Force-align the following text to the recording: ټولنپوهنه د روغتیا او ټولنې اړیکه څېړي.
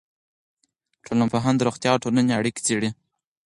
ټولنپوهنه 1.05 1.57
د 1.57 1.61
روغتیا 1.67 1.89
او 1.93 2.01
ټولنې 2.03 2.33
اړیکه 2.39 2.59
څېړي. 2.65 2.89